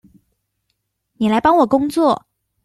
[1.17, 2.25] 妳來幫我工作